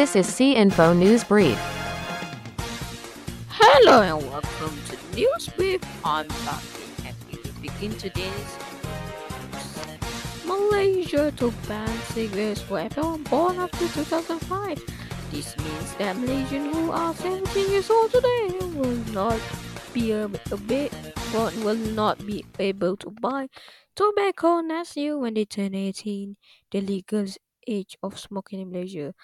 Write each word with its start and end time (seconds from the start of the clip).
This 0.00 0.16
is 0.16 0.26
C 0.26 0.54
Info 0.54 0.94
News 0.94 1.24
Brief. 1.24 1.60
Hello 3.50 4.00
and 4.00 4.16
welcome 4.32 4.74
to 4.88 4.96
News 5.14 5.50
Brief. 5.50 5.82
I'm 6.02 6.26
Dr. 6.26 7.04
and 7.04 7.14
will 7.28 7.52
begin 7.60 7.92
today's 8.00 8.50
Malaysia 10.48 11.28
to 11.36 11.52
ban 11.68 11.92
cigarettes 12.16 12.62
for 12.62 12.80
everyone 12.80 13.24
born 13.24 13.60
after 13.60 13.92
2005. 13.92 14.80
This 15.32 15.52
means 15.60 15.92
that 16.00 16.16
Malaysians 16.16 16.72
who 16.72 16.90
are 16.92 17.12
17 17.12 17.70
years 17.70 17.90
old 17.90 18.10
today 18.10 18.56
will 18.72 18.96
not 19.12 19.36
be 19.92 20.12
a, 20.12 20.32
a 20.48 20.56
bit, 20.64 20.96
will 21.60 21.76
not 21.92 22.24
be 22.24 22.46
able 22.58 22.96
to 22.96 23.10
buy 23.20 23.52
tobacco 23.94 24.62
next 24.62 24.96
year 24.96 25.18
when 25.18 25.34
they 25.34 25.44
turn 25.44 25.74
18. 25.74 26.38
The 26.72 26.80
legal 26.80 27.26
age 27.66 27.96
of 28.02 28.18
smoking 28.18 28.60
in 28.60 28.70
Malaysia 28.70 29.14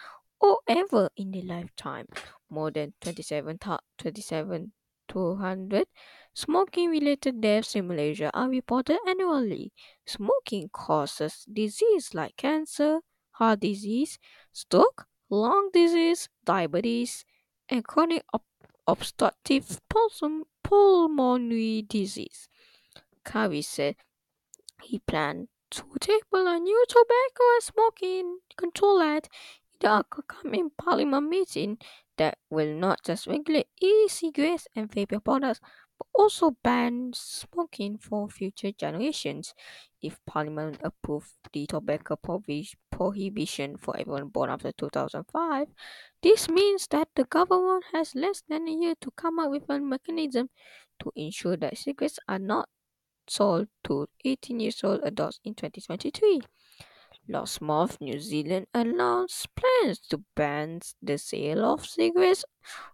or 0.46 0.60
ever 0.68 1.10
in 1.16 1.30
their 1.32 1.42
lifetime. 1.42 2.06
More 2.48 2.70
than 2.70 2.94
27, 3.00 3.58
27 3.98 4.72
200 5.08 5.86
smoking 6.34 6.90
related 6.90 7.40
deaths 7.40 7.74
in 7.74 7.88
Malaysia 7.88 8.30
are 8.34 8.48
reported 8.48 8.98
annually. 9.06 9.72
Smoking 10.06 10.68
causes 10.68 11.44
disease 11.52 12.14
like 12.14 12.36
cancer, 12.36 13.00
heart 13.32 13.60
disease, 13.60 14.18
stroke, 14.52 15.06
lung 15.30 15.70
disease, 15.72 16.28
diabetes, 16.44 17.24
and 17.68 17.84
chronic 17.84 18.22
ob- 18.34 18.42
obstructive 18.86 19.80
pulmonary 20.62 21.82
disease. 21.82 22.48
Kavi 23.24 23.64
said 23.64 23.96
he 24.82 24.98
planned 25.00 25.48
to 25.70 25.82
table 26.00 26.46
a 26.46 26.58
new 26.58 26.84
tobacco 26.88 27.44
and 27.54 27.62
smoking 27.62 28.38
control 28.56 29.02
act 29.02 29.28
the 29.80 29.90
upcoming 29.90 30.70
parliament 30.78 31.28
meeting 31.28 31.78
that 32.16 32.38
will 32.50 32.74
not 32.74 33.02
just 33.04 33.26
regulate 33.26 33.68
e-cigarettes 33.80 34.66
and 34.74 34.90
vapor 34.92 35.20
products, 35.20 35.60
but 35.98 36.08
also 36.14 36.50
ban 36.62 37.12
smoking 37.14 37.98
for 37.98 38.28
future 38.28 38.72
generations. 38.72 39.54
If 40.00 40.18
Parliament 40.26 40.80
approves 40.82 41.38
the 41.52 41.66
tobacco 41.66 42.16
prohibition 42.90 43.76
for 43.76 43.96
everyone 43.96 44.28
born 44.28 44.50
after 44.50 44.72
2005, 44.72 45.68
this 46.22 46.48
means 46.48 46.86
that 46.88 47.08
the 47.14 47.24
government 47.24 47.84
has 47.92 48.14
less 48.14 48.42
than 48.48 48.68
a 48.68 48.72
year 48.72 48.94
to 49.00 49.10
come 49.12 49.38
up 49.38 49.50
with 49.50 49.68
a 49.68 49.78
mechanism 49.80 50.48
to 51.00 51.12
ensure 51.14 51.56
that 51.58 51.76
cigarettes 51.78 52.18
are 52.28 52.38
not 52.38 52.68
sold 53.28 53.68
to 53.84 54.08
18 54.24 54.60
years 54.60 54.82
old 54.84 55.00
adults 55.04 55.40
in 55.44 55.54
2023. 55.54 56.40
Last 57.28 57.60
month, 57.60 58.00
New 58.00 58.18
Zealand 58.20 58.66
announced 58.74 59.48
plans 59.54 60.00
to 60.10 60.24
ban 60.34 60.80
the 61.02 61.18
sale 61.18 61.64
of 61.64 61.86
cigarettes 61.86 62.44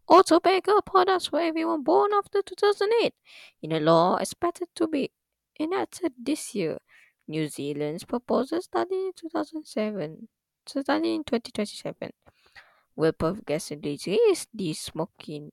or 0.09 0.23
tobacco 0.23 0.81
products 0.83 1.27
for 1.29 1.41
everyone 1.41 1.83
born 1.83 2.13
after 2.15 2.43
2008 2.43 3.15
in 3.63 3.73
a 3.73 3.81
law 3.81 4.17
expected 4.17 4.69
to 4.77 4.89
be 4.89 5.13
enacted 5.61 6.13
this 6.19 6.55
year. 6.55 6.79
New 7.29 7.49
Zealand's 7.49 8.05
proposal 8.05 8.61
starting 8.63 9.07
in 9.07 9.13
2007, 9.15 10.29
starting 10.67 11.15
in 11.17 11.25
2027, 11.25 12.13
will 12.97 13.13
progressively 13.13 13.99
raise 14.07 14.47
the 14.55 14.73
smoking 14.75 15.53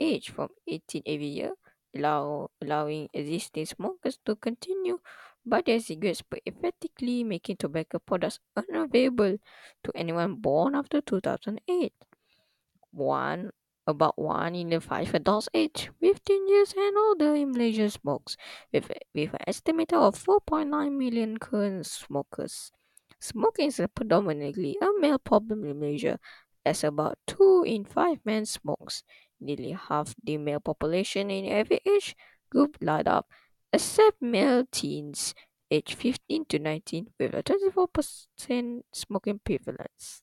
age 0.00 0.30
from 0.30 0.48
18 0.66 1.02
every 1.06 1.26
year 1.26 1.52
allow, 1.94 2.50
allowing 2.60 3.08
existing 3.12 3.66
smokers 3.66 4.18
to 4.24 4.36
continue 4.36 5.00
buy 5.48 5.62
their 5.62 5.80
cigarettes 5.80 6.22
but 6.22 6.40
effectively 6.46 7.24
making 7.24 7.56
tobacco 7.56 7.98
products 7.98 8.40
unavailable 8.56 9.38
to 9.84 9.92
anyone 9.94 10.36
born 10.36 10.74
after 10.74 11.00
2008. 11.00 11.92
One 12.92 13.50
about 13.88 14.18
one 14.18 14.54
in 14.54 14.68
the 14.68 14.80
five 14.80 15.14
adults 15.14 15.48
aged 15.54 15.88
15 16.00 16.48
years 16.48 16.74
and 16.76 16.96
older 16.96 17.34
in 17.34 17.52
Malaysia 17.52 17.88
smokes, 17.88 18.36
with, 18.70 18.92
with 19.14 19.32
an 19.32 19.40
estimate 19.46 19.94
of 19.94 20.22
4.9 20.22 20.68
million 20.92 21.38
current 21.38 21.86
smokers. 21.86 22.70
Smoking 23.18 23.68
is 23.68 23.80
predominantly 23.94 24.76
a 24.82 24.88
male 25.00 25.18
problem 25.18 25.64
in 25.64 25.80
Malaysia, 25.80 26.20
as 26.66 26.84
about 26.84 27.16
2 27.26 27.64
in 27.66 27.84
5 27.84 28.18
men 28.24 28.44
smokes. 28.44 29.02
Nearly 29.40 29.72
half 29.72 30.14
the 30.22 30.36
male 30.36 30.60
population 30.60 31.30
in 31.30 31.46
every 31.46 31.80
age 31.86 32.14
group 32.50 32.76
light 32.82 33.08
up, 33.08 33.26
except 33.72 34.22
male 34.22 34.64
teens 34.70 35.34
aged 35.70 35.94
15 35.94 36.44
to 36.46 36.58
19 36.58 37.08
with 37.18 37.34
a 37.34 37.42
24% 37.42 38.82
smoking 38.92 39.40
prevalence. 39.44 40.22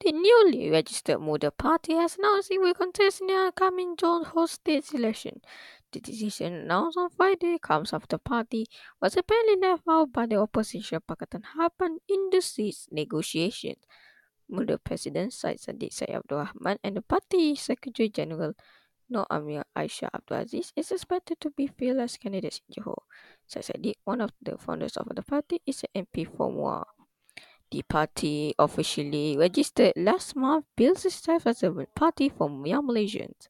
The 0.00 0.10
newly 0.10 0.68
registered 0.68 1.20
Muda 1.20 1.52
Party 1.52 1.94
has 1.94 2.16
announced 2.18 2.50
it 2.50 2.60
will 2.60 2.74
contest 2.74 3.20
in 3.20 3.28
the 3.28 3.34
upcoming 3.34 3.94
Johor 3.94 4.48
State 4.48 4.92
election. 4.94 5.40
The 5.92 6.00
decision 6.00 6.54
announced 6.54 6.98
on 6.98 7.10
Friday 7.10 7.58
comes 7.58 7.92
after 7.92 8.16
the 8.16 8.18
party 8.18 8.66
was 9.00 9.16
apparently 9.16 9.56
left 9.60 9.84
out 9.88 10.12
by 10.12 10.26
the 10.26 10.40
opposition 10.40 11.00
Pakatan 11.06 11.42
Harapan 11.54 11.98
in 12.08 12.30
the 12.32 12.40
seats 12.40 12.88
negotiations. 12.90 13.84
Muda 14.48 14.78
President 14.78 15.32
Syed 15.32 15.58
Saddiq 15.58 15.92
Syed 15.92 16.10
Abdul 16.10 16.38
Rahman 16.38 16.78
and 16.82 16.96
the 16.96 17.02
party 17.02 17.54
Secretary 17.54 18.08
General 18.08 18.54
Nur 19.12 19.26
Amira 19.28 19.64
Aisya 19.76 20.08
Abdul 20.12 20.38
Aziz 20.38 20.72
is 20.74 20.90
expected 20.90 21.38
to 21.40 21.50
be 21.50 21.66
fearless 21.66 22.16
candidates 22.16 22.62
in 22.64 22.82
Johor. 22.82 23.02
Syed 23.46 23.64
Saddiq, 23.64 23.96
one 24.04 24.22
of 24.22 24.32
the 24.40 24.56
founders 24.56 24.96
of 24.96 25.06
the 25.14 25.22
party, 25.22 25.60
is 25.66 25.84
an 25.84 26.06
MP 26.06 26.26
for 26.26 26.50
Muar. 26.50 26.86
The 27.70 27.82
party 27.82 28.54
officially 28.58 29.36
registered 29.36 29.92
last 29.96 30.34
month 30.34 30.64
bills 30.76 31.04
itself 31.04 31.46
as 31.46 31.62
a 31.62 31.70
party 31.94 32.30
for 32.30 32.48
young 32.66 32.88
Malaysians. 32.88 33.48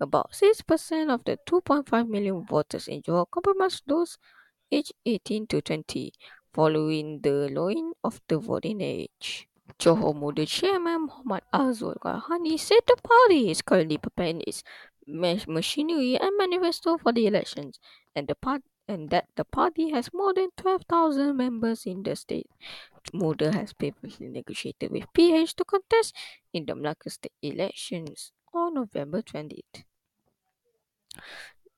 About 0.00 0.32
6% 0.32 1.14
of 1.14 1.24
the 1.24 1.38
2.5 1.46 2.08
million 2.08 2.44
voters 2.44 2.88
in 2.88 3.02
Johor 3.02 3.26
comprise 3.30 3.82
those 3.86 4.18
aged 4.72 4.94
18 5.06 5.46
to 5.46 5.62
20, 5.62 6.12
following 6.52 7.20
the 7.20 7.48
lowering 7.50 7.92
of 8.02 8.20
the 8.26 8.38
voting 8.38 8.80
age. 8.80 9.48
Johor 9.78 10.14
Muda 10.14 10.46
Chairman 10.46 11.06
Muhammad 11.06 11.42
Azul 11.52 11.96
Rahani 12.04 12.58
said 12.60 12.80
the 12.86 12.96
party 13.02 13.50
is 13.50 13.62
currently 13.62 13.98
preparing 13.98 14.42
its 14.46 14.62
machinery 15.06 16.16
and 16.16 16.36
manifesto 16.36 16.98
for 16.98 17.12
the 17.12 17.26
elections, 17.26 17.78
and 18.14 18.28
the 18.28 18.34
part 18.34 18.62
and 18.86 19.10
that 19.10 19.26
the 19.36 19.44
party 19.44 19.90
has 19.90 20.12
more 20.12 20.34
than 20.34 20.48
12,000 20.56 21.36
members 21.36 21.86
in 21.86 22.02
the 22.02 22.14
state. 22.14 22.46
Muda 23.12 23.52
has 23.52 23.72
previously 23.72 24.28
negotiated 24.28 24.90
with 24.90 25.10
PH 25.14 25.56
to 25.56 25.64
contest 25.64 26.14
in 26.52 26.66
the 26.66 26.74
Malacca 26.74 27.10
state 27.10 27.32
elections 27.42 28.32
on 28.52 28.74
November 28.74 29.22
20th. 29.22 29.84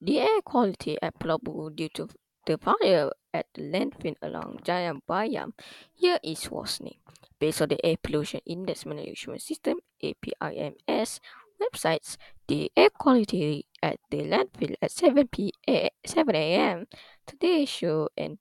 The 0.01 0.21
air 0.21 0.41
quality 0.45 0.99
at 1.01 1.19
Pulau 1.19 1.75
due 1.75 1.89
to 1.91 2.09
the 2.47 2.59
fire 2.59 3.11
at 3.35 3.47
the 3.55 3.63
landfill 3.63 4.15
along 4.23 4.61
Jalan 4.63 5.01
Byram 5.07 5.55
here 5.95 6.19
is 6.23 6.51
worsening. 6.51 6.99
Based 7.39 7.61
on 7.61 7.69
the 7.69 7.85
Air 7.85 7.97
Pollution 8.03 8.41
Index 8.47 8.87
Management 8.87 9.43
System 9.43 9.79
APIMS 10.03 11.21
websites, 11.61 12.17
the 12.49 12.71
air 12.77 12.91
quality 12.91 13.67
at 13.83 13.99
the 14.11 14.19
landfill 14.19 14.75
at 14.83 14.91
7 14.91 15.29
p.m. 15.29 15.89
7 16.05 16.35
a.m. 16.35 16.87
today 17.27 17.65
show 17.65 18.09
an 18.17 18.39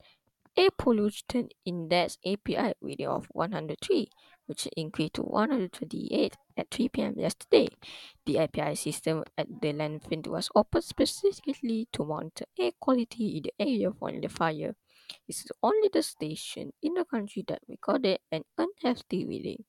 air 0.58 0.70
pollution 0.78 1.50
index 1.66 2.18
API 2.25 2.74
reading 2.81 3.08
of 3.08 3.28
103, 3.31 4.09
which 4.46 4.68
increased 4.78 5.16
to 5.16 5.22
128 5.24 6.38
at 6.58 6.72
3 6.72 6.90
p.m. 6.90 7.14
yesterday. 7.18 7.68
The 8.25 8.40
API 8.40 8.75
system 8.75 9.24
at 9.38 9.48
the 9.62 9.74
landfill 9.74 10.28
was 10.28 10.50
opened 10.56 10.84
specifically 10.84 11.88
to 11.94 12.06
monitor 12.06 12.46
air 12.58 12.72
quality 12.80 13.38
in 13.38 13.44
the 13.44 13.54
area 13.59 13.92
following 13.92 14.22
the 14.22 14.30
fire. 14.30 14.75
This 15.28 15.42
is 15.42 15.51
only 15.62 15.89
the 15.92 16.01
station 16.01 16.74
in 16.81 16.94
the 16.95 17.06
country 17.06 17.44
that 17.48 17.62
recorded 17.68 18.19
an 18.31 18.44
unhealthy 18.57 19.25
reading. 19.25 19.66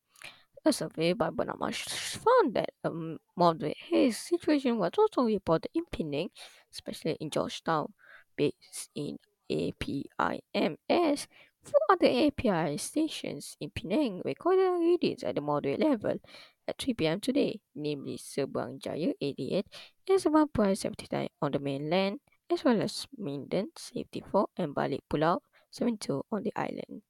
A 0.67 0.73
survey 0.73 1.13
by 1.13 1.31
Bernama 1.31 1.71
found 2.19 2.55
that 2.55 2.71
a 2.83 2.91
moderate 3.37 3.77
haze 3.89 4.19
situation 4.19 4.79
was 4.79 4.91
also 4.99 5.23
reported 5.23 5.71
in 5.73 5.85
Penang, 5.93 6.31
especially 6.73 7.17
in 7.21 7.31
Georgetown, 7.31 7.95
based 8.37 8.91
in 8.97 9.17
APIMS. 9.49 11.29
Four 11.63 11.81
other 11.89 12.11
API 12.11 12.79
stations 12.79 13.57
in 13.61 13.71
Penang 13.71 14.23
recorded 14.25 14.81
readings 14.81 15.23
at 15.23 15.37
the 15.37 15.41
moderate 15.41 15.79
level 15.79 16.19
at 16.67 16.79
3 16.79 16.95
p.m. 16.95 17.21
today, 17.21 17.61
namely 17.77 18.19
Seberang 18.19 18.83
Jaya 18.83 19.13
88 19.21 19.67
and 20.11 20.19
Seberang 20.19 20.51
Perai 20.51 20.77
79 20.77 21.29
on 21.43 21.53
the 21.53 21.61
mainland, 21.61 22.19
as 22.51 22.65
well 22.65 22.83
as 22.83 23.07
Minden 23.17 23.69
74 23.77 24.49
and 24.57 24.75
Balik 24.75 25.07
Pulau 25.09 25.39
72 25.71 26.25
on 26.33 26.43
the 26.43 26.53
island. 26.57 27.03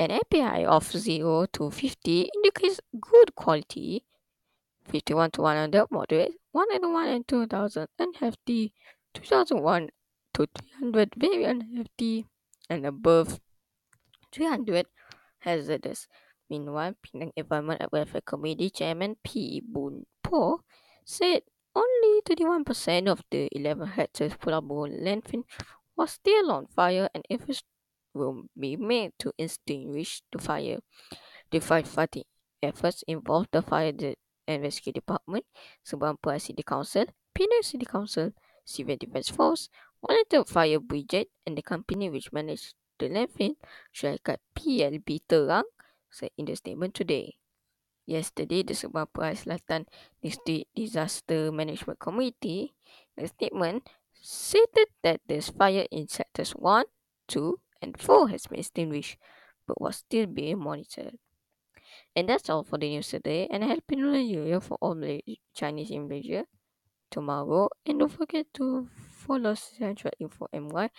An 0.00 0.10
API 0.10 0.64
of 0.64 0.90
0 0.90 1.44
to 1.52 1.70
50 1.70 2.30
indicates 2.34 2.80
good 2.98 3.34
quality, 3.34 4.02
51 4.88 5.30
to 5.32 5.42
100 5.42 5.90
moderate, 5.90 6.32
101 6.52 7.08
and 7.08 7.28
2000 7.28 7.86
unhealthy, 7.98 8.72
2001 9.12 9.90
to 10.32 10.48
300 10.80 11.12
very 11.18 11.44
unhealthy, 11.44 12.24
and 12.70 12.86
above 12.86 13.40
300 14.32 14.86
hazardous. 15.40 16.08
Meanwhile, 16.48 16.94
Penang 17.02 17.32
Environment 17.36 17.82
and 17.82 17.90
Welfare 17.92 18.22
Committee 18.22 18.70
Chairman 18.70 19.16
Phee 19.22 19.60
Boon 19.62 20.06
Poh 20.22 20.62
said 21.04 21.42
only 21.76 22.22
31% 22.22 23.06
of 23.06 23.22
the 23.30 23.50
11 23.52 23.88
hectares 23.88 24.32
Pulau 24.32 24.62
Burung 24.62 24.96
landfill 25.04 25.44
was 25.94 26.12
still 26.12 26.50
on 26.50 26.68
fire 26.68 27.10
and 27.14 27.22
efforts 27.28 27.62
will 28.14 28.44
be 28.58 28.76
made 28.76 29.12
to 29.18 29.32
extinguish 29.38 30.22
the 30.32 30.38
fire. 30.38 30.78
The 31.50 31.58
firefighting 31.58 32.24
efforts 32.62 33.02
involved 33.06 33.48
the 33.52 33.62
Fire 33.62 33.92
and 34.46 34.62
Rescue 34.62 34.92
Department, 34.92 35.44
Seberang 35.86 36.18
Perai 36.20 36.40
City 36.40 36.62
Council, 36.62 37.06
Penang 37.34 37.62
City 37.62 37.86
Council, 37.86 38.32
Civil 38.64 38.96
Defence 38.96 39.30
Force, 39.30 39.68
Volunteer 40.04 40.44
Fire 40.44 40.80
Brigade 40.80 41.28
and 41.46 41.56
the 41.56 41.62
company 41.62 42.10
which 42.10 42.32
managed 42.32 42.74
the 42.98 43.08
landfill, 43.08 43.56
syarikat 43.94 44.38
PLB 44.54 45.20
Terang, 45.28 45.66
said 46.10 46.30
in 46.36 46.46
the 46.46 46.56
statement 46.56 46.94
today. 46.94 47.36
Yesterday, 48.06 48.62
the 48.62 48.74
Seberang 48.74 49.08
Perai 49.14 49.38
Selatan 49.38 49.86
District 50.22 50.66
Disaster 50.74 51.52
Management 51.52 51.98
Committee, 52.00 52.74
the 53.16 53.28
statement 53.28 53.86
stated 54.18 54.88
that 55.02 55.20
the 55.26 55.40
fire 55.40 55.86
in 55.90 56.08
sectors 56.08 56.52
1, 56.52 56.84
2, 57.28 57.58
and 57.82 58.00
4 58.00 58.28
has 58.28 58.46
been 58.46 58.60
extinguished, 58.60 59.16
but 59.66 59.80
was 59.80 59.96
still 59.96 60.26
being 60.26 60.58
monitored. 60.58 61.16
And 62.14 62.28
that's 62.28 62.50
all 62.50 62.64
for 62.64 62.78
the 62.78 62.88
news 62.88 63.08
today, 63.08 63.48
and 63.50 63.64
I 63.64 63.66
a 63.66 63.70
happy 63.70 63.96
new 63.96 64.14
year 64.14 64.60
for 64.60 64.78
all 64.80 64.94
the 64.94 65.22
Chinese 65.54 65.90
in 65.90 66.08
Malaysia 66.08 66.44
tomorrow. 67.10 67.68
And 67.86 67.98
don't 68.00 68.12
forget 68.12 68.46
to 68.54 68.88
follow 69.10 69.54
Central 69.54 70.12
Info 70.18 70.46
MY 70.52 70.90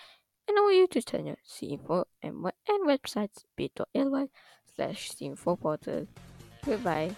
and 0.47 0.57
our 0.57 0.71
YouTube 0.71 1.09
channel, 1.09 1.35
CInfo 1.47 2.05
MY, 2.23 2.51
and 2.67 2.87
websites 2.87 3.43
bit.ly 3.55 4.27
slash 4.75 5.11
info 5.21 5.55
portal. 5.55 6.07
Goodbye. 6.65 7.15